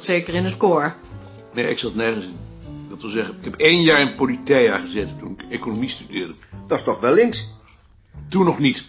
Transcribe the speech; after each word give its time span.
zat 0.00 0.16
zeker 0.16 0.34
in 0.34 0.44
het 0.44 0.56
koor. 0.56 0.94
Nee, 1.52 1.68
ik 1.68 1.78
zat 1.78 1.94
nergens 1.94 2.24
in. 2.24 2.38
Dat 2.88 3.00
wil 3.00 3.10
zeggen, 3.10 3.36
ik 3.38 3.44
heb 3.44 3.54
één 3.54 3.82
jaar 3.82 4.00
in 4.00 4.14
Politeia 4.14 4.78
gezeten 4.78 5.18
toen 5.18 5.32
ik 5.32 5.42
economie 5.50 5.88
studeerde. 5.88 6.34
Dat 6.66 6.78
is 6.78 6.84
toch 6.84 7.00
wel 7.00 7.14
links? 7.14 7.48
Toen 8.28 8.44
nog 8.44 8.58
niet. 8.58 8.84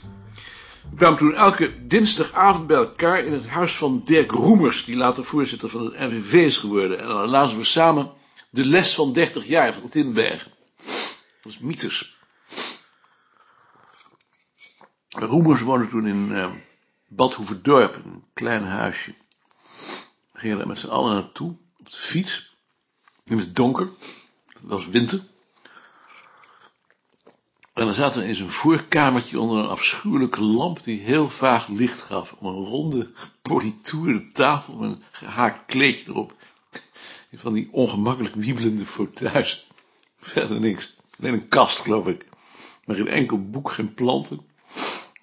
We 0.90 0.96
kwamen 0.96 1.18
toen 1.18 1.34
elke 1.34 1.88
dinsdagavond 1.88 2.68
bij 2.68 2.78
elkaar 2.78 3.26
in 3.26 3.34
het 3.34 3.48
huis 3.48 3.76
van 3.76 4.02
Dirk 4.06 4.32
Roemers, 4.32 4.86
die 4.86 4.96
later 4.96 5.26
voorzitter 5.26 5.70
van 5.70 5.86
het 5.86 6.00
NVV 6.00 6.34
is 6.34 6.58
geworden. 6.58 7.00
En 7.00 7.08
dan 7.08 7.30
lazen 7.30 7.58
we 7.58 7.64
samen 7.64 8.12
de 8.50 8.66
les 8.66 8.96
van 8.96 9.14
30 9.14 9.48
jaar 9.48 9.74
van 9.74 9.90
Tinbergen. 9.90 10.52
Dat 10.78 11.44
was 11.44 11.60
mythes. 11.60 12.18
Roemers 15.08 15.62
woonde 15.62 15.88
toen 15.88 16.08
in 16.08 16.30
uh, 16.32 16.52
Badhoevedorp, 17.08 17.96
een 17.96 18.24
klein 18.34 18.64
huisje. 18.64 19.14
Gingen 20.42 20.58
daar 20.58 20.68
met 20.68 20.80
z'n 20.80 20.88
allen 20.88 21.14
naartoe, 21.14 21.56
op 21.80 21.92
de 21.92 21.98
fiets, 21.98 22.56
het 23.26 23.56
donker. 23.56 23.90
Het 24.48 24.62
was 24.62 24.88
winter. 24.88 25.24
En 27.74 27.86
dan 27.86 27.94
zaten 27.94 28.22
we 28.22 28.28
in 28.28 28.36
zijn 28.36 28.50
voorkamertje 28.50 29.40
onder 29.40 29.58
een 29.60 29.70
afschuwelijke 29.70 30.42
lamp 30.42 30.84
die 30.84 31.00
heel 31.00 31.30
vaag 31.30 31.68
licht 31.68 32.02
gaf. 32.02 32.36
Om 32.40 32.48
een 32.48 32.66
ronde, 32.66 33.12
politoerde 33.42 34.28
tafel 34.28 34.74
met 34.74 34.90
een 34.90 35.04
gehaakt 35.12 35.66
kleedje 35.66 36.12
erop. 36.12 36.36
Van 37.34 37.54
die 37.54 37.70
ongemakkelijk 37.72 38.36
wiebelende 38.36 38.86
fauteuils. 38.86 39.68
Verder 40.20 40.60
niks. 40.60 40.96
Alleen 41.20 41.34
een 41.34 41.48
kast, 41.48 41.78
geloof 41.80 42.08
ik. 42.08 42.26
Maar 42.86 42.96
geen 42.96 43.08
enkel 43.08 43.50
boek, 43.50 43.72
geen 43.72 43.94
planten. 43.94 44.42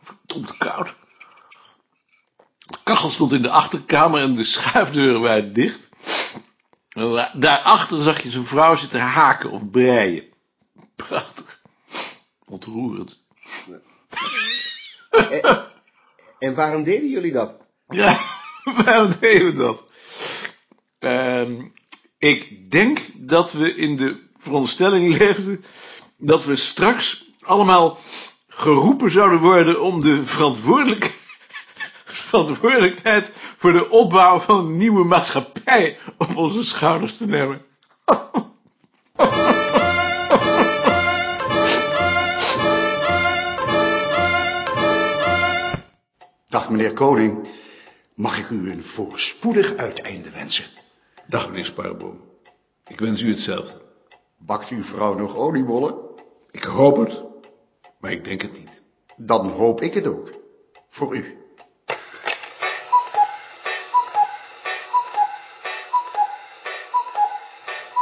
Verdomd 0.01 0.57
koud. 0.57 0.97
Kachel 2.99 3.13
stond 3.13 3.33
in 3.33 3.43
de 3.43 3.51
achterkamer 3.51 4.21
en 4.21 4.35
de 4.35 4.45
schuifdeuren 4.55 5.21
waren 5.21 5.53
dicht. 5.53 5.89
En 6.89 7.31
daarachter 7.35 8.03
zag 8.03 8.23
je 8.23 8.31
zijn 8.31 8.47
vrouw 8.47 8.77
zitten 8.77 9.01
haken 9.01 9.51
of 9.51 9.71
breien. 9.71 10.25
Prachtig. 10.97 11.61
Ontroerend. 12.45 13.23
En, 15.11 15.67
en 16.39 16.55
waarom 16.55 16.85
deden 16.85 17.09
jullie 17.09 17.33
dat? 17.33 17.55
Ja, 17.89 18.21
waarom 18.85 19.13
deden 19.21 19.47
we 19.47 19.53
dat? 19.53 19.85
Uh, 21.01 21.65
ik 22.19 22.71
denk 22.71 23.01
dat 23.15 23.53
we 23.53 23.75
in 23.75 23.97
de 23.97 24.29
veronderstelling 24.37 25.15
leefden 25.19 25.65
dat 26.17 26.45
we 26.45 26.57
straks 26.57 27.25
allemaal 27.41 27.99
geroepen 28.49 29.11
zouden 29.11 29.41
worden 29.41 29.83
om 29.83 30.01
de 30.01 30.27
verantwoordelijk, 30.27 31.17
verantwoordelijkheid 32.29 33.33
voor 33.35 33.73
de 33.73 33.91
opbouw 33.91 34.41
van 34.41 34.59
een 34.59 34.77
nieuwe 34.77 35.05
maatschappij 35.05 35.99
op 36.19 36.37
onze 36.37 36.65
schouders 36.65 37.17
te 37.17 37.27
nemen. 37.27 37.67
Dag 46.49 46.71
meneer 46.71 46.93
Koning, 46.93 47.49
mag 48.15 48.39
ik 48.39 48.51
u 48.51 48.71
een 48.71 48.85
voorspoedig 48.85 49.77
uiteinde 49.77 50.31
wensen? 50.31 50.65
Dag 51.27 51.49
meneer 51.49 51.65
Sparreboom, 51.65 52.21
ik 52.87 53.01
wens 53.01 53.21
u 53.21 53.31
hetzelfde. 53.31 53.81
Bakt 54.39 54.69
uw 54.69 54.83
vrouw 54.83 55.15
nog 55.15 55.37
oliebollen? 55.37 55.95
Ik 56.51 56.65
hoop 56.65 56.97
het, 56.97 57.23
maar 58.01 58.13
ik 58.13 58.25
denk 58.25 58.43
het 58.43 58.53
niet. 58.53 58.83
Dan 59.17 59.49
hoop 59.49 59.81
ik 59.81 59.95
het 59.95 60.07
ook. 60.07 60.31
Voor 60.91 61.17
u. 61.17 61.38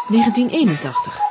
...1981. 0.06 1.26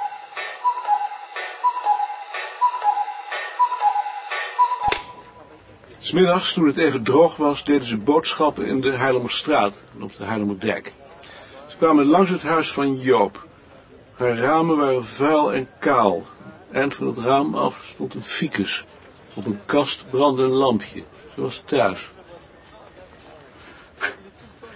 Smiddags, 5.99 6.53
toen 6.53 6.65
het 6.65 6.77
even 6.77 7.03
droog 7.03 7.35
was, 7.35 7.63
deden 7.63 7.87
ze 7.87 7.97
boodschappen 7.97 8.65
in 8.65 8.81
de 8.81 8.91
Heilemerstraat 8.91 9.83
en 9.95 10.03
op 10.03 10.15
de 10.17 10.23
Heilemerdijk. 10.23 10.93
Ze 11.67 11.77
kwamen 11.77 12.05
langs 12.05 12.29
het 12.29 12.43
huis 12.43 12.71
van 12.71 12.95
Joop. 12.95 13.47
Haar 14.13 14.37
ramen 14.37 14.77
waren 14.77 15.05
vuil 15.05 15.53
en 15.53 15.69
kaal. 15.79 16.23
Eind 16.71 16.95
van 16.95 17.07
het 17.07 17.17
raam 17.17 17.55
af 17.55 17.81
stond 17.83 18.13
een 18.13 18.23
ficus. 18.23 18.85
Op 19.33 19.45
een 19.45 19.59
kast 19.65 20.05
brandde 20.09 20.43
een 20.43 20.49
lampje, 20.49 21.03
zoals 21.35 21.63
thuis. 21.65 22.11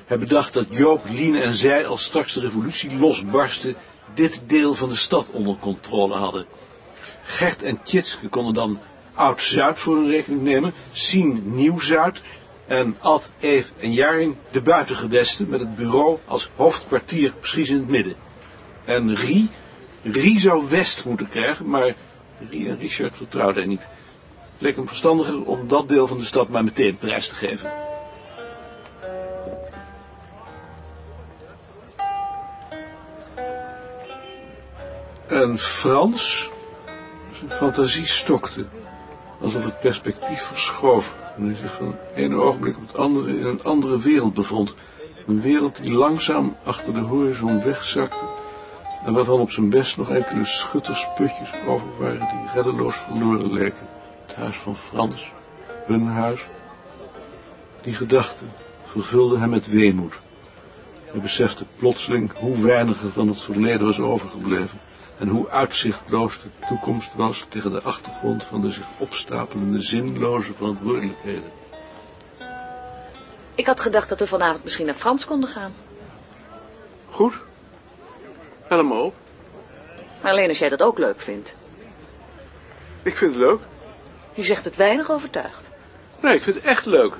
Hij 0.10 0.20
bedacht 0.20 0.54
dat 0.54 0.66
Joop, 0.70 1.06
Liene 1.06 1.42
en 1.42 1.54
zij, 1.54 1.86
als 1.86 2.04
straks 2.04 2.34
de 2.34 2.40
revolutie 2.40 2.98
losbarstte, 2.98 3.76
dit 4.14 4.44
deel 4.48 4.74
van 4.74 4.90
de 4.90 4.96
stad 4.96 5.30
onder 5.32 5.58
controle 5.58 6.16
hadden. 6.16 6.46
Gert 7.24 7.64
en 7.64 7.84
Tjitske 7.84 8.30
konden 8.30 8.54
dan 8.54 8.80
Oud-Zuid 9.14 9.80
voor 9.80 9.96
hun 9.96 10.10
rekening 10.10 10.42
nemen, 10.42 10.74
Sien 10.92 11.42
Nieuw-Zuid 11.56 12.22
en 12.68 12.98
Ad, 13.00 13.32
Eve 13.40 13.72
en 13.80 13.94
Jaring 13.94 14.36
de 14.52 14.62
buitengewesten 14.62 15.50
met 15.50 15.60
het 15.60 15.76
bureau 15.76 16.18
als 16.26 16.50
hoofdkwartier 16.56 17.34
precies 17.40 17.70
in 17.70 17.78
het 17.78 17.88
midden. 17.88 18.16
En 18.86 19.16
Rie, 19.16 19.50
Rie 20.04 20.40
zou 20.40 20.70
West 20.70 21.06
moeten 21.06 21.30
krijgen, 21.30 21.70
maar 21.70 21.96
Rie 22.50 22.70
en 22.70 22.80
Richard 22.80 23.18
vertrouwden 23.18 23.62
hij 23.62 23.72
niet. 23.72 23.88
Het 24.52 24.62
leek 24.62 24.76
hem 24.76 24.88
verstandiger 24.88 25.46
om 25.46 25.68
dat 25.68 25.90
deel 25.90 26.08
van 26.08 26.18
de 26.18 26.26
stad 26.26 26.50
maar 26.50 26.64
meteen 26.64 26.98
prijs 26.98 27.28
te 27.28 27.36
geven. 27.36 27.89
En 35.30 35.58
Frans, 35.58 36.50
zijn 37.32 37.52
fantasie 37.52 38.06
stokte 38.06 38.66
alsof 39.42 39.64
het 39.64 39.80
perspectief 39.80 40.42
verschoof 40.42 41.16
en 41.38 41.46
hij 41.46 41.56
zich 41.56 41.76
van 41.76 41.88
het 41.88 42.16
ene 42.16 42.36
ogenblik 42.36 42.78
op 42.78 42.88
het 42.88 42.98
andere 42.98 43.38
in 43.38 43.46
een 43.46 43.64
andere 43.64 44.00
wereld 44.00 44.34
bevond. 44.34 44.76
Een 45.28 45.42
wereld 45.42 45.84
die 45.84 45.92
langzaam 45.92 46.56
achter 46.64 46.94
de 46.94 47.00
horizon 47.00 47.62
wegzakte 47.62 48.26
en 49.06 49.14
waarvan 49.14 49.40
op 49.40 49.52
zijn 49.52 49.70
best 49.70 49.98
nog 49.98 50.10
enkele 50.10 50.46
schuttersputjes 50.46 51.52
over 51.68 51.88
waren 52.00 52.20
die 52.20 52.50
reddeloos 52.54 52.96
verloren 52.96 53.54
leken. 53.54 53.88
Het 54.26 54.36
huis 54.36 54.56
van 54.56 54.76
Frans, 54.76 55.32
hun 55.86 56.08
huis. 56.08 56.48
Die 57.82 57.94
gedachte 57.94 58.44
vervulde 58.84 59.38
hem 59.38 59.50
met 59.50 59.68
weemoed. 59.68 60.20
Hij 61.06 61.22
besefte 61.22 61.66
plotseling 61.76 62.38
hoe 62.38 62.62
weinig 62.62 63.02
er 63.02 63.12
van 63.12 63.28
het 63.28 63.42
verleden 63.42 63.86
was 63.86 64.00
overgebleven 64.00 64.80
en 65.20 65.28
hoe 65.28 65.50
uitzichtloos 65.50 66.42
de 66.42 66.50
toekomst 66.68 67.14
was 67.16 67.46
tegen 67.50 67.72
de 67.72 67.82
achtergrond 67.82 68.44
van 68.44 68.62
de 68.62 68.72
zich 68.72 68.86
opstapelende 68.98 69.82
zinloze 69.82 70.54
verantwoordelijkheden. 70.54 71.52
Ik 73.56 73.66
had 73.66 73.80
gedacht 73.80 74.10
dat 74.10 74.20
we 74.20 74.28
vanavond 74.28 74.64
misschien 74.64 74.86
naar 74.86 74.96
Frans 74.96 75.26
konden 75.26 75.50
gaan. 75.50 75.74
Goed. 77.10 77.42
Helemaal. 78.62 79.14
Maar 80.22 80.32
alleen 80.32 80.50
als 80.50 80.60
jij 80.60 80.70
dat 80.70 80.82
ook 80.82 80.98
leuk 80.98 81.22
vindt. 81.22 81.56
Ik 83.04 83.18
vind 83.18 83.32
het 83.34 83.44
leuk. 83.44 83.60
Je 84.34 84.44
zegt 84.44 84.64
het 84.66 84.76
weinig 84.76 85.12
overtuigd. 85.12 85.70
Nee, 86.22 86.36
ik 86.36 86.44
vind 86.44 86.56
het 86.56 86.66
echt 86.66 86.86
leuk. 86.86 87.18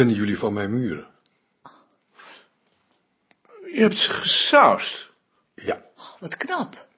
Vinden 0.00 0.18
jullie 0.18 0.38
van 0.38 0.52
mijn 0.52 0.70
muren? 0.70 1.06
Je 3.72 3.80
hebt 3.80 3.98
ze 3.98 4.10
gesausd. 4.10 5.12
Ja. 5.54 5.84
Oh, 5.96 6.20
wat 6.20 6.36
knap. 6.36 6.88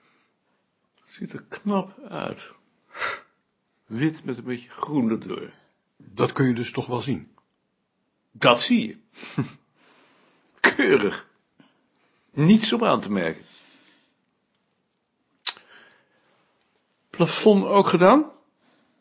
Ziet 1.04 1.32
er 1.32 1.42
knap 1.48 1.98
uit. 2.08 2.50
Wit 3.86 4.24
met 4.24 4.38
een 4.38 4.44
beetje 4.44 4.70
groen 4.70 5.10
erdoor. 5.10 5.50
Dat 5.96 6.32
kun 6.32 6.46
je 6.46 6.54
dus 6.54 6.72
toch 6.72 6.86
wel 6.86 7.00
zien. 7.00 7.36
Dat 8.30 8.60
zie 8.60 8.86
je. 8.86 8.98
Keurig. 10.76 11.28
Niets 12.30 12.72
om 12.72 12.84
aan 12.84 13.00
te 13.00 13.10
merken. 13.10 13.44
Plafond 17.10 17.64
ook 17.64 17.88
gedaan? 17.88 18.30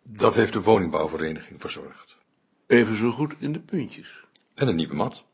Dat 0.04 0.34
heeft 0.36 0.54
de 0.54 0.62
woningbouwvereniging 0.62 1.62
verzorgd. 1.62 2.20
Even 2.72 2.96
zo 2.96 3.12
goed 3.12 3.34
in 3.38 3.54
de 3.54 3.60
puntjes. 3.60 4.24
En 4.54 4.68
een 4.68 4.76
nieuwe 4.76 4.96
mat. 4.96 5.26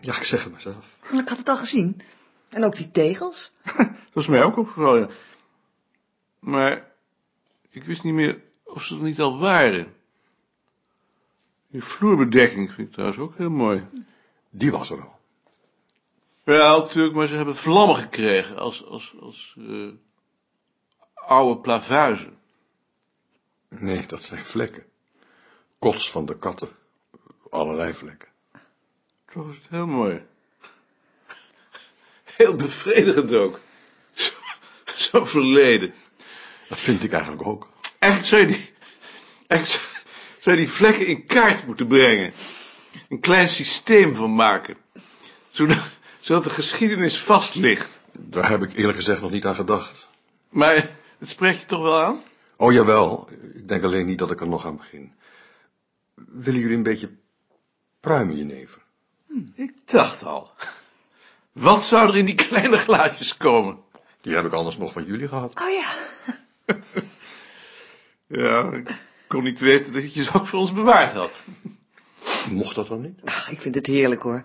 Ja, 0.00 0.16
ik 0.16 0.22
zeg 0.22 0.42
het 0.42 0.52
maar 0.52 0.60
zelf. 0.60 0.96
Ik 1.12 1.28
had 1.28 1.38
het 1.38 1.48
al 1.48 1.56
gezien. 1.56 2.00
En 2.48 2.64
ook 2.64 2.76
die 2.76 2.90
tegels. 2.90 3.52
Dat 3.76 4.12
was 4.12 4.26
mij 4.26 4.42
ook 4.42 4.56
opgevallen. 4.56 5.00
ja. 5.00 5.08
Maar 6.38 6.92
ik 7.70 7.84
wist 7.84 8.02
niet 8.02 8.14
meer 8.14 8.42
of 8.64 8.82
ze 8.82 8.96
er 8.96 9.02
niet 9.02 9.20
al 9.20 9.38
waren. 9.38 9.94
Die 11.70 11.82
vloerbedekking 11.84 12.72
vind 12.72 12.86
ik 12.88 12.92
trouwens 12.92 13.20
ook 13.20 13.36
heel 13.36 13.50
mooi. 13.50 13.86
Die 14.50 14.70
was 14.70 14.90
er 14.90 15.02
al. 15.02 15.18
Ja, 16.44 16.76
natuurlijk, 16.76 17.14
maar 17.14 17.26
ze 17.26 17.34
hebben 17.36 17.56
vlammen 17.56 17.96
gekregen 17.96 18.58
als, 18.58 18.84
als, 18.84 19.14
als 19.20 19.56
eh, 19.58 19.88
oude 21.14 21.60
plavuizen. 21.60 22.38
Nee, 23.68 24.06
dat 24.06 24.22
zijn 24.22 24.44
vlekken. 24.44 24.84
Kots 25.86 26.10
van 26.10 26.26
de 26.26 26.38
katten. 26.38 26.68
Allerlei 27.50 27.94
vlekken. 27.94 28.28
Toch 29.32 29.50
is 29.50 29.56
het 29.56 29.66
heel 29.70 29.86
mooi. 29.86 30.22
Heel 32.24 32.54
bevredigend 32.54 33.32
ook. 33.32 33.60
Zo, 34.12 34.32
zo 34.96 35.24
verleden. 35.24 35.94
Dat 36.68 36.78
vind 36.78 37.02
ik 37.02 37.12
eigenlijk 37.12 37.46
ook. 37.46 37.68
Eigenlijk 37.98 38.32
zou 38.32 38.42
je 38.42 38.46
die, 38.56 38.72
eigenlijk 39.46 39.82
zou- 39.84 40.04
zou 40.40 40.56
je 40.56 40.62
die 40.62 40.72
vlekken 40.72 41.06
in 41.06 41.26
kaart 41.26 41.66
moeten 41.66 41.86
brengen. 41.86 42.32
Een 43.08 43.20
klein 43.20 43.48
systeem 43.48 44.14
van 44.14 44.34
maken. 44.34 44.76
Zodat, 45.50 45.82
zodat 46.20 46.44
de 46.44 46.50
geschiedenis 46.50 47.18
vast 47.18 47.54
ligt. 47.54 48.00
Daar 48.12 48.48
heb 48.50 48.62
ik 48.62 48.76
eerlijk 48.76 48.96
gezegd 48.98 49.20
nog 49.20 49.30
niet 49.30 49.46
aan 49.46 49.54
gedacht. 49.54 50.08
Maar 50.48 50.74
het 51.18 51.28
spreekt 51.30 51.60
je 51.60 51.66
toch 51.66 51.82
wel 51.82 52.02
aan? 52.02 52.22
Oh 52.56 52.72
jawel, 52.72 53.28
ik 53.54 53.68
denk 53.68 53.84
alleen 53.84 54.06
niet 54.06 54.18
dat 54.18 54.30
ik 54.30 54.40
er 54.40 54.48
nog 54.48 54.66
aan 54.66 54.76
begin. 54.76 55.14
Willen 56.16 56.60
jullie 56.60 56.76
een 56.76 56.82
beetje 56.82 57.10
pruimen, 58.00 58.36
jenever? 58.36 58.82
Ik 59.54 59.72
dacht 59.84 60.24
al. 60.24 60.50
Wat 61.52 61.82
zou 61.82 62.08
er 62.08 62.16
in 62.16 62.26
die 62.26 62.34
kleine 62.34 62.78
glaasjes 62.78 63.36
komen? 63.36 63.78
Die 64.20 64.34
heb 64.34 64.44
ik 64.44 64.52
anders 64.52 64.76
nog 64.76 64.92
van 64.92 65.04
jullie 65.04 65.28
gehad. 65.28 65.60
Oh 65.60 65.70
ja. 65.70 65.94
Ja, 68.28 68.72
ik 68.72 69.00
kon 69.26 69.42
niet 69.42 69.60
weten 69.60 69.92
dat 69.92 70.14
je 70.14 70.24
ze 70.24 70.32
ook 70.32 70.46
voor 70.46 70.58
ons 70.58 70.72
bewaard 70.72 71.12
had. 71.12 71.42
Mocht 72.50 72.74
dat 72.74 72.86
dan 72.86 73.00
niet? 73.00 73.20
Ach, 73.24 73.50
ik 73.50 73.60
vind 73.60 73.74
het 73.74 73.86
heerlijk 73.86 74.22
hoor. 74.22 74.44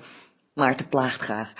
Maarten 0.53 0.87
plaagt 0.87 1.21
graag. 1.21 1.53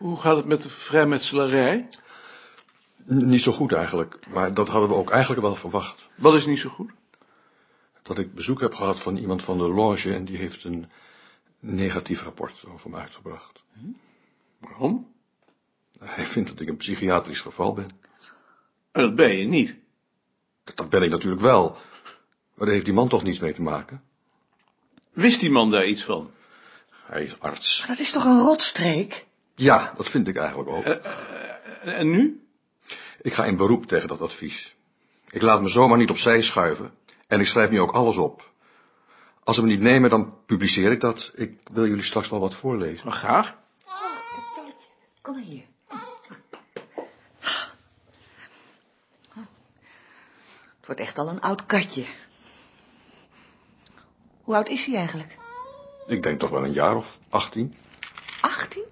Hoe 0.00 0.20
gaat 0.20 0.36
het 0.36 0.46
met 0.46 0.62
de 0.62 0.70
vrijmetselarij? 0.70 1.88
Niet 3.04 3.40
zo 3.40 3.52
goed 3.52 3.72
eigenlijk, 3.72 4.26
maar 4.28 4.54
dat 4.54 4.68
hadden 4.68 4.88
we 4.88 4.94
ook 4.94 5.10
eigenlijk 5.10 5.42
wel 5.42 5.54
verwacht. 5.54 6.08
Wat 6.14 6.34
is 6.34 6.46
niet 6.46 6.58
zo 6.58 6.68
goed? 6.68 6.90
Dat 8.02 8.18
ik 8.18 8.34
bezoek 8.34 8.60
heb 8.60 8.74
gehad 8.74 9.00
van 9.00 9.16
iemand 9.16 9.44
van 9.44 9.58
de 9.58 9.68
loge 9.68 10.14
en 10.14 10.24
die 10.24 10.36
heeft 10.36 10.64
een 10.64 10.90
negatief 11.58 12.22
rapport 12.22 12.64
over 12.68 12.90
me 12.90 12.96
uitgebracht. 12.96 13.62
Waarom? 14.58 15.12
Hij 15.98 16.24
vindt 16.24 16.48
dat 16.48 16.60
ik 16.60 16.68
een 16.68 16.76
psychiatrisch 16.76 17.40
geval 17.40 17.72
ben. 17.72 17.88
En 18.92 19.02
dat 19.02 19.16
ben 19.16 19.36
je 19.36 19.46
niet. 19.46 19.78
Dat 20.74 20.90
ben 20.90 21.02
ik 21.02 21.10
natuurlijk 21.10 21.42
wel. 21.42 21.70
Maar 22.54 22.66
daar 22.66 22.74
heeft 22.74 22.84
die 22.84 22.94
man 22.94 23.08
toch 23.08 23.22
niets 23.22 23.38
mee 23.38 23.54
te 23.54 23.62
maken? 23.62 24.02
Wist 25.12 25.40
die 25.40 25.50
man 25.50 25.70
daar 25.70 25.86
iets 25.86 26.04
van? 26.04 26.30
Hij 26.90 27.24
is 27.24 27.40
arts. 27.40 27.84
Dat 27.86 27.98
is 27.98 28.12
toch 28.12 28.24
een 28.24 28.40
rotstreek? 28.40 29.28
Ja, 29.60 29.92
dat 29.96 30.08
vind 30.08 30.28
ik 30.28 30.36
eigenlijk 30.36 30.68
ook. 30.68 30.84
En, 30.84 31.02
en 31.94 32.10
nu? 32.10 32.48
Ik 33.20 33.34
ga 33.34 33.44
in 33.44 33.56
beroep 33.56 33.86
tegen 33.86 34.08
dat 34.08 34.20
advies. 34.20 34.76
Ik 35.30 35.42
laat 35.42 35.62
me 35.62 35.68
zomaar 35.68 35.98
niet 35.98 36.10
opzij 36.10 36.42
schuiven 36.42 36.94
en 37.26 37.40
ik 37.40 37.46
schrijf 37.46 37.70
nu 37.70 37.80
ook 37.80 37.92
alles 37.92 38.16
op. 38.16 38.50
Als 39.44 39.56
ze 39.56 39.62
me 39.62 39.68
niet 39.68 39.80
nemen, 39.80 40.10
dan 40.10 40.34
publiceer 40.46 40.90
ik 40.90 41.00
dat. 41.00 41.32
Ik 41.34 41.60
wil 41.72 41.86
jullie 41.86 42.02
straks 42.02 42.28
wel 42.28 42.40
wat 42.40 42.54
voorlezen. 42.54 43.06
Maar 43.06 43.16
graag. 43.16 43.58
Kom 45.22 45.34
maar 45.34 45.44
hier. 45.44 45.64
Het 50.78 50.86
wordt 50.86 51.00
echt 51.00 51.18
al 51.18 51.28
een 51.28 51.40
oud 51.40 51.66
katje. 51.66 52.04
Hoe 54.42 54.54
oud 54.54 54.68
is 54.68 54.86
hij 54.86 54.96
eigenlijk? 54.96 55.38
Ik 56.06 56.22
denk 56.22 56.40
toch 56.40 56.50
wel 56.50 56.64
een 56.64 56.72
jaar 56.72 56.96
of 56.96 57.18
18. 57.28 57.74
18? 58.40 58.84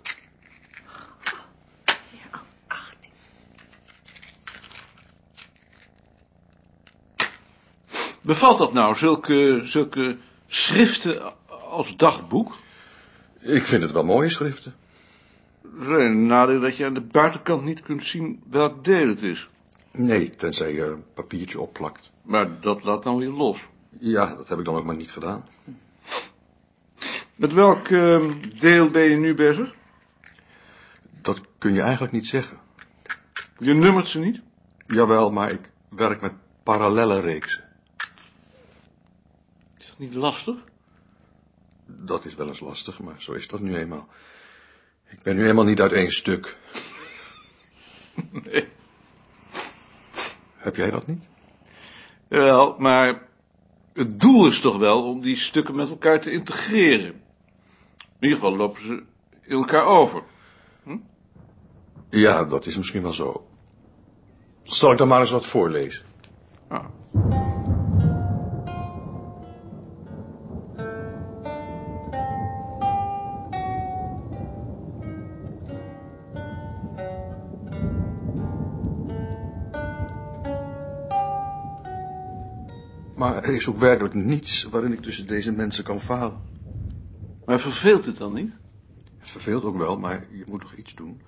Ja, 2.10 2.28
al 2.30 2.40
18. 2.66 3.10
Bevalt 8.28 8.58
dat 8.58 8.72
nou, 8.72 8.96
zulke, 8.96 9.60
zulke 9.64 10.16
schriften 10.46 11.32
als 11.70 11.96
dagboek? 11.96 12.56
Ik 13.40 13.66
vind 13.66 13.82
het 13.82 13.92
wel 13.92 14.04
mooie 14.04 14.28
schriften. 14.28 14.74
Alleen 15.80 16.26
nadeel 16.26 16.60
dat 16.60 16.76
je 16.76 16.84
aan 16.84 16.94
de 16.94 17.00
buitenkant 17.00 17.64
niet 17.64 17.80
kunt 17.80 18.04
zien 18.04 18.42
welk 18.50 18.84
deel 18.84 19.08
het 19.08 19.22
is. 19.22 19.48
Nee, 19.92 20.30
tenzij 20.30 20.72
je 20.72 20.80
er 20.80 20.92
een 20.92 21.04
papiertje 21.14 21.60
opplakt. 21.60 22.10
Maar 22.22 22.60
dat 22.60 22.84
laat 22.84 23.02
dan 23.02 23.16
weer 23.16 23.30
los. 23.30 23.60
Ja, 23.98 24.34
dat 24.34 24.48
heb 24.48 24.58
ik 24.58 24.64
dan 24.64 24.76
ook 24.76 24.84
maar 24.84 24.96
niet 24.96 25.12
gedaan. 25.12 25.44
Met 27.36 27.52
welk 27.52 27.88
eh, 27.88 28.22
deel 28.60 28.90
ben 28.90 29.02
je 29.02 29.16
nu 29.16 29.34
bezig? 29.34 29.74
Dat 31.22 31.40
kun 31.58 31.74
je 31.74 31.80
eigenlijk 31.80 32.12
niet 32.12 32.26
zeggen. 32.26 32.58
Je 33.58 33.74
nummert 33.74 34.08
ze 34.08 34.18
niet? 34.18 34.40
Jawel, 34.86 35.30
maar 35.30 35.50
ik 35.50 35.70
werk 35.88 36.20
met 36.20 36.32
parallelle 36.62 37.20
reeksen. 37.20 37.66
Dat 39.98 40.06
niet 40.06 40.16
lastig? 40.16 40.54
Dat 41.86 42.24
is 42.24 42.34
wel 42.34 42.46
eens 42.46 42.60
lastig, 42.60 43.00
maar 43.00 43.22
zo 43.22 43.32
is 43.32 43.48
dat 43.48 43.60
nu 43.60 43.76
eenmaal. 43.76 44.08
Ik 45.08 45.22
ben 45.22 45.36
nu 45.36 45.48
eenmaal 45.48 45.64
niet 45.64 45.80
uit 45.80 45.92
één 45.92 46.12
stuk. 46.12 46.58
Nee. 48.30 48.68
Heb 50.56 50.76
jij 50.76 50.90
dat 50.90 51.06
niet? 51.06 51.22
Wel, 52.28 52.76
maar 52.78 53.28
het 53.92 54.20
doel 54.20 54.46
is 54.46 54.60
toch 54.60 54.76
wel 54.76 55.04
om 55.04 55.20
die 55.20 55.36
stukken 55.36 55.74
met 55.74 55.88
elkaar 55.88 56.20
te 56.20 56.30
integreren. 56.30 57.22
In 57.98 58.28
ieder 58.28 58.36
geval 58.36 58.56
lopen 58.56 58.82
ze 58.82 59.02
in 59.42 59.56
elkaar 59.56 59.84
over. 59.84 60.22
Ja, 62.10 62.44
dat 62.44 62.66
is 62.66 62.76
misschien 62.76 63.02
wel 63.02 63.12
zo. 63.12 63.48
Zal 64.62 64.92
ik 64.92 64.98
dan 64.98 65.08
maar 65.08 65.20
eens 65.20 65.30
wat 65.30 65.46
voorlezen? 65.46 66.04
Ah. 66.68 66.84
Er 83.48 83.54
is 83.54 83.68
ook 83.68 83.78
werkelijk 83.78 84.14
niets 84.14 84.62
waarin 84.62 84.92
ik 84.92 85.02
tussen 85.02 85.26
deze 85.26 85.52
mensen 85.52 85.84
kan 85.84 86.00
falen. 86.00 86.40
Maar 87.44 87.60
verveelt 87.60 88.04
het 88.04 88.16
dan 88.16 88.32
niet? 88.32 88.52
Het 89.18 89.30
verveelt 89.30 89.64
ook 89.64 89.76
wel, 89.76 89.98
maar 89.98 90.26
je 90.30 90.44
moet 90.46 90.60
toch 90.60 90.74
iets 90.74 90.94
doen. 90.94 91.20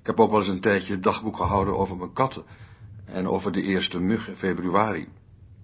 Ik 0.00 0.06
heb 0.06 0.20
ook 0.20 0.30
wel 0.30 0.38
eens 0.38 0.48
een 0.48 0.60
tijdje 0.60 0.94
een 0.94 1.00
dagboek 1.00 1.36
gehouden 1.36 1.76
over 1.76 1.96
mijn 1.96 2.12
katten. 2.12 2.44
En 3.04 3.28
over 3.28 3.52
de 3.52 3.62
eerste 3.62 3.98
mug 3.98 4.28
in 4.28 4.36
februari. 4.36 5.08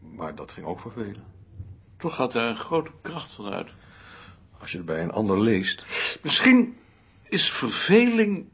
Maar 0.00 0.34
dat 0.34 0.50
ging 0.50 0.66
ook 0.66 0.80
vervelen. 0.80 1.24
Toch 1.96 2.14
gaat 2.14 2.32
daar 2.32 2.48
een 2.48 2.56
grote 2.56 2.90
kracht 3.00 3.32
van 3.32 3.52
uit. 3.52 3.70
Als 4.60 4.70
je 4.70 4.76
het 4.76 4.86
bij 4.86 5.02
een 5.02 5.12
ander 5.12 5.40
leest. 5.40 5.84
Misschien 6.22 6.76
is 7.28 7.52
verveling 7.52 8.48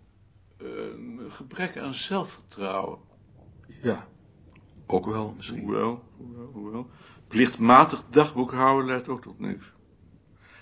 eh, 0.56 0.66
een 0.66 1.20
gebrek 1.28 1.78
aan 1.78 1.94
zelfvertrouwen. 1.94 2.98
Ja, 3.66 4.06
ook 4.86 5.06
wel 5.06 5.34
misschien. 5.36 5.60
Hoewel, 5.60 6.02
hoewel, 6.16 6.50
hoewel. 6.52 6.90
Plichtmatig 7.32 8.04
dagboek 8.10 8.52
houden 8.52 8.86
leidt 8.86 9.08
ook 9.08 9.22
tot 9.22 9.38
niks. 9.40 9.72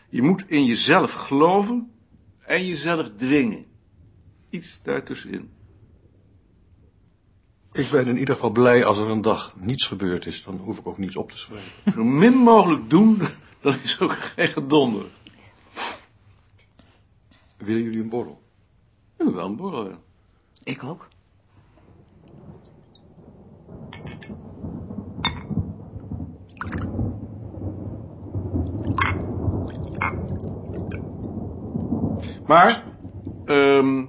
Je 0.08 0.22
moet 0.22 0.44
in 0.46 0.64
jezelf 0.64 1.12
geloven 1.12 1.92
en 2.38 2.66
jezelf 2.66 3.10
dwingen. 3.16 3.64
Iets 4.50 4.80
daartussenin. 4.82 5.50
Ik 7.72 7.90
ben 7.90 8.06
in 8.06 8.18
ieder 8.18 8.34
geval 8.34 8.50
blij 8.50 8.84
als 8.84 8.98
er 8.98 9.08
een 9.08 9.20
dag 9.20 9.54
niets 9.56 9.86
gebeurd 9.86 10.26
is. 10.26 10.44
Dan 10.44 10.56
hoef 10.56 10.78
ik 10.78 10.86
ook 10.86 10.98
niets 10.98 11.16
op 11.16 11.30
te 11.30 11.38
schrijven. 11.38 11.72
Zo 11.92 12.04
min 12.04 12.32
mogelijk 12.36 12.90
doen, 12.90 13.18
dan 13.60 13.74
is 13.82 14.00
ook 14.00 14.12
geen 14.12 14.48
gedonder. 14.48 15.04
Willen 17.56 17.82
jullie 17.82 18.00
een 18.00 18.08
borrel? 18.08 18.42
Ja, 19.18 19.32
wel 19.32 19.46
een 19.46 19.56
borrel, 19.56 19.88
ja. 19.88 19.98
Ik 20.62 20.84
ook. 20.84 21.08
Maar, 32.50 32.84
ehm, 33.44 34.06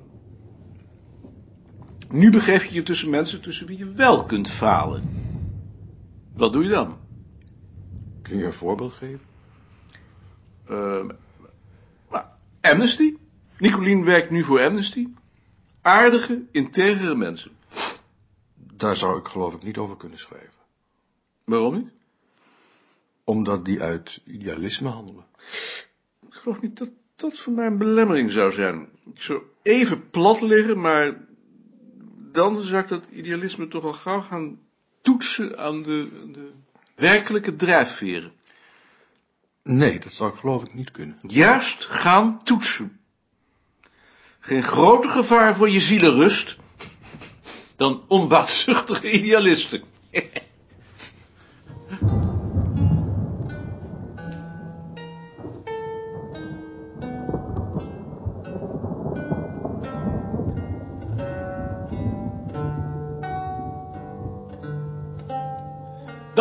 nu 2.09 2.31
begeef 2.31 2.65
je 2.65 2.73
je 2.73 2.83
tussen 2.83 3.09
mensen 3.09 3.41
tussen 3.41 3.67
wie 3.67 3.77
je 3.77 3.91
wel 3.91 4.25
kunt 4.25 4.49
falen. 4.49 5.03
Wat 6.33 6.53
doe 6.53 6.63
je 6.63 6.69
dan? 6.69 6.97
Kun 8.21 8.37
je 8.37 8.45
een 8.45 8.53
voorbeeld 8.53 8.93
geven? 8.93 9.25
Eh, 10.65 11.05
maar 12.09 12.37
Amnesty? 12.61 13.17
Nicolien 13.57 14.03
werkt 14.03 14.29
nu 14.29 14.43
voor 14.43 14.61
Amnesty. 14.61 15.07
Aardige, 15.81 16.43
integere 16.51 17.15
mensen. 17.15 17.51
Daar 18.55 18.97
zou 18.97 19.19
ik 19.19 19.27
geloof 19.27 19.53
ik 19.53 19.63
niet 19.63 19.77
over 19.77 19.97
kunnen 19.97 20.19
schrijven. 20.19 20.61
Waarom 21.43 21.73
niet? 21.73 21.91
Omdat 23.23 23.65
die 23.65 23.81
uit 23.81 24.21
idealisme 24.25 24.89
handelen. 24.89 25.25
Ik 26.27 26.33
geloof 26.33 26.61
niet 26.61 26.77
dat 26.77 26.91
dat 27.21 27.37
voor 27.37 27.53
mij 27.53 27.65
een 27.65 27.77
belemmering 27.77 28.31
zou 28.31 28.51
zijn. 28.51 28.89
Ik 29.13 29.21
zou 29.21 29.41
even 29.61 30.09
plat 30.09 30.41
liggen, 30.41 30.79
maar 30.79 31.17
dan 32.31 32.61
zou 32.61 32.81
ik 32.81 32.87
dat 32.87 33.03
idealisme 33.11 33.67
toch 33.67 33.83
al 33.83 33.93
gauw 33.93 34.21
gaan 34.21 34.59
toetsen 35.01 35.57
aan 35.57 35.83
de, 35.83 36.07
de 36.31 36.51
werkelijke 36.95 37.55
drijfveren. 37.55 38.31
Nee, 39.63 39.99
dat 39.99 40.13
zou 40.13 40.31
ik 40.31 40.39
geloof 40.39 40.63
ik 40.63 40.73
niet 40.73 40.91
kunnen. 40.91 41.17
Juist 41.27 41.85
gaan 41.85 42.43
toetsen. 42.43 42.99
Geen 44.39 44.63
groter 44.63 45.09
gevaar 45.09 45.55
voor 45.55 45.69
je 45.69 45.79
zielenrust 45.79 46.57
dan 47.75 48.03
onbaatzuchtige 48.07 49.11
idealisten. 49.11 49.83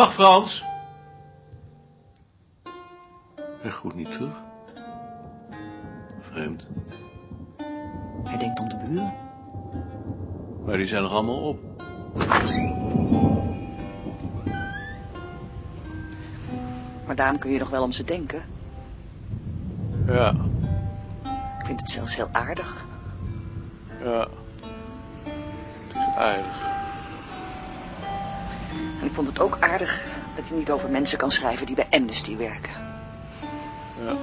Dag 0.01 0.13
Frans. 0.13 0.63
Hij 3.61 3.71
goed 3.71 3.95
niet 3.95 4.11
terug. 4.11 4.33
Vreemd. 6.19 6.65
Hij 8.23 8.37
denkt 8.37 8.59
om 8.59 8.69
de 8.69 8.75
buren. 8.75 9.13
Maar 10.65 10.77
die 10.77 10.87
zijn 10.87 11.01
nog 11.01 11.11
allemaal 11.11 11.41
op. 11.47 11.59
Maar 17.05 17.15
daarom 17.15 17.39
kun 17.39 17.51
je 17.51 17.59
nog 17.59 17.69
wel 17.69 17.83
om 17.83 17.91
ze 17.91 18.03
denken. 18.03 18.43
Ja, 20.07 20.29
Ik 21.59 21.65
vind 21.65 21.79
het 21.79 21.89
zelfs 21.89 22.15
heel 22.15 22.29
aardig. 22.31 22.85
ja. 24.03 24.27
Het 25.87 25.95
is 25.95 26.15
aardig. 26.15 26.70
Ik 29.11 29.17
vond 29.17 29.29
het 29.29 29.39
ook 29.39 29.57
aardig 29.59 30.03
dat 30.35 30.47
hij 30.47 30.57
niet 30.57 30.71
over 30.71 30.89
mensen 30.89 31.17
kan 31.17 31.31
schrijven 31.31 31.65
die 31.65 31.75
bij 31.75 31.87
Amnesty 31.89 32.37
werken. 32.37 32.71
Ja. 33.99 34.15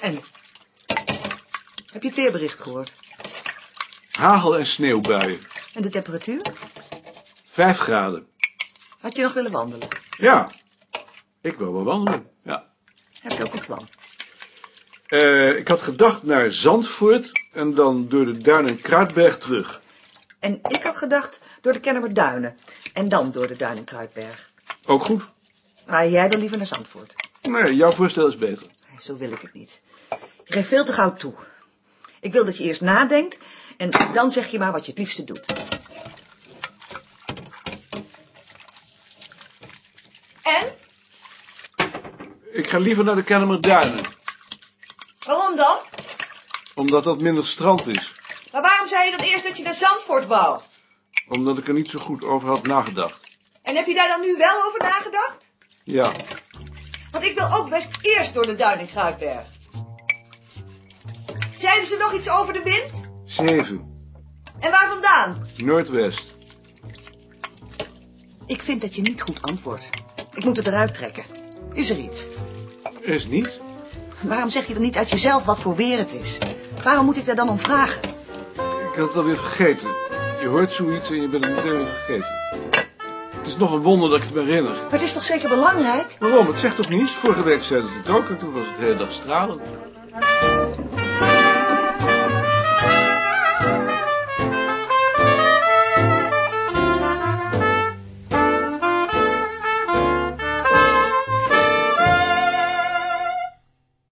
En? 0.00 0.20
Heb 1.92 2.02
je 2.02 2.08
het 2.08 2.14
weerbericht 2.14 2.60
gehoord? 2.60 3.03
Hagel 4.24 4.58
en 4.58 4.66
sneeuwbuien. 4.66 5.40
En 5.74 5.82
de 5.82 5.88
temperatuur? 5.88 6.42
Vijf 7.44 7.78
graden. 7.78 8.26
Had 8.98 9.16
je 9.16 9.22
nog 9.22 9.32
willen 9.32 9.50
wandelen? 9.50 9.88
Ja. 10.18 10.50
Ik 11.40 11.58
wil 11.58 11.72
wel 11.72 11.84
wandelen. 11.84 12.26
Ja. 12.42 12.66
Heb 13.20 13.32
je 13.32 13.44
ook 13.44 13.52
een 13.52 13.64
plan? 13.64 13.88
Eh, 15.06 15.56
ik 15.56 15.68
had 15.68 15.80
gedacht 15.80 16.22
naar 16.22 16.52
Zandvoort 16.52 17.30
en 17.52 17.74
dan 17.74 18.08
door 18.08 18.24
de 18.24 18.38
Duin 18.38 18.66
en 18.66 18.80
Kruidberg 18.80 19.38
terug. 19.38 19.80
En 20.38 20.58
ik 20.62 20.82
had 20.82 20.96
gedacht 20.96 21.40
door 21.60 21.72
de 21.72 21.80
Kennemer 21.80 22.14
Duinen. 22.14 22.58
En 22.92 23.08
dan 23.08 23.32
door 23.32 23.46
de 23.46 23.56
Duin 23.56 23.76
en 23.76 23.84
Kruidberg. 23.84 24.50
Ook 24.86 25.04
goed. 25.04 25.22
Maar 25.86 26.08
jij 26.08 26.28
dan 26.28 26.40
liever 26.40 26.56
naar 26.56 26.66
Zandvoort. 26.66 27.14
Nee, 27.42 27.74
jouw 27.74 27.90
voorstel 27.90 28.26
is 28.26 28.36
beter. 28.36 28.66
Zo 29.00 29.16
wil 29.16 29.32
ik 29.32 29.40
het 29.40 29.54
niet. 29.54 29.80
Je 30.44 30.52
geeft 30.52 30.68
veel 30.68 30.84
te 30.84 30.92
gauw 30.92 31.12
toe. 31.12 31.34
Ik 32.20 32.32
wil 32.32 32.44
dat 32.44 32.56
je 32.56 32.64
eerst 32.64 32.80
nadenkt 32.80 33.38
en 33.76 33.90
dan 34.12 34.30
zeg 34.30 34.50
je 34.50 34.58
maar 34.58 34.72
wat 34.72 34.84
je 34.84 34.90
het 34.90 34.98
liefste 35.00 35.24
doet. 35.24 35.44
En? 40.42 40.72
Ik 42.52 42.68
ga 42.70 42.78
liever 42.78 43.04
naar 43.04 43.14
de 43.16 43.22
Kennemer 43.24 43.60
Duinen, 43.60 44.04
Waarom 45.26 45.56
dan? 45.56 45.78
omdat 46.74 47.04
dat 47.04 47.20
minder 47.20 47.46
strand 47.46 47.86
is. 47.86 48.14
Maar 48.52 48.62
waarom 48.62 48.86
zei 48.86 49.10
je 49.10 49.16
dan 49.16 49.26
eerst 49.26 49.44
dat 49.44 49.56
je 49.56 49.62
naar 49.62 49.74
Zandvoort 49.74 50.26
wou? 50.26 50.60
Omdat 51.28 51.58
ik 51.58 51.68
er 51.68 51.74
niet 51.74 51.90
zo 51.90 51.98
goed 51.98 52.24
over 52.24 52.48
had 52.48 52.66
nagedacht. 52.66 53.20
En 53.62 53.76
heb 53.76 53.86
je 53.86 53.94
daar 53.94 54.08
dan 54.08 54.20
nu 54.20 54.36
wel 54.36 54.62
over 54.64 54.78
nagedacht? 54.82 55.48
Ja, 55.84 56.12
Want 57.10 57.24
ik 57.24 57.38
wil 57.38 57.52
ook 57.54 57.68
best 57.68 57.88
eerst 58.02 58.34
door 58.34 58.46
de 58.46 58.54
Duin 58.54 58.86
Kruidberg. 58.86 59.46
Zeiden 61.54 61.84
ze 61.86 61.96
nog 61.96 62.12
iets 62.12 62.28
over 62.28 62.52
de 62.52 62.62
wind? 62.62 63.03
Zeven. 63.34 63.92
En 64.58 64.70
waar 64.70 64.88
vandaan? 64.88 65.46
Noordwest. 65.56 66.32
Ik 68.46 68.62
vind 68.62 68.80
dat 68.80 68.94
je 68.94 69.02
niet 69.02 69.22
goed 69.22 69.42
antwoordt. 69.42 69.88
Ik 70.34 70.44
moet 70.44 70.56
het 70.56 70.66
eruit 70.66 70.94
trekken. 70.94 71.24
Is 71.72 71.90
er 71.90 71.98
iets? 71.98 72.24
Is 73.00 73.26
niet. 73.26 73.60
Waarom 74.20 74.50
zeg 74.50 74.66
je 74.66 74.72
dan 74.72 74.82
niet 74.82 74.96
uit 74.96 75.10
jezelf 75.10 75.44
wat 75.44 75.58
voor 75.58 75.76
weer 75.76 75.98
het 75.98 76.12
is? 76.12 76.38
Waarom 76.82 77.04
moet 77.04 77.16
ik 77.16 77.24
daar 77.24 77.34
dan 77.34 77.48
om 77.48 77.58
vragen? 77.58 78.00
Ik 78.92 79.00
had 79.00 79.08
het 79.08 79.16
alweer 79.16 79.36
vergeten. 79.36 79.88
Je 80.40 80.46
hoort 80.46 80.72
zoiets 80.72 81.10
en 81.10 81.20
je 81.20 81.28
bent 81.28 81.44
het 81.44 81.54
meteen 81.54 81.76
weer 81.76 81.86
vergeten. 81.86 82.42
Het 83.36 83.46
is 83.46 83.56
nog 83.56 83.72
een 83.72 83.82
wonder 83.82 84.08
dat 84.08 84.18
ik 84.18 84.24
het 84.24 84.34
me 84.34 84.42
herinner. 84.42 84.72
Maar 84.72 84.90
het 84.90 85.02
is 85.02 85.12
toch 85.12 85.24
zeker 85.24 85.48
belangrijk? 85.48 86.16
Waarom? 86.18 86.46
Het 86.46 86.58
zegt 86.58 86.76
toch 86.76 86.88
niets? 86.88 87.12
Vorige 87.12 87.42
week 87.42 87.62
zeiden 87.62 87.90
ze 87.90 87.96
het 87.96 88.08
ook 88.08 88.28
en 88.28 88.38
toen 88.38 88.52
was 88.52 88.66
het 88.66 88.76
de 88.76 88.82
hele 88.84 88.96
dag 88.96 89.12
stralend. 89.12 89.60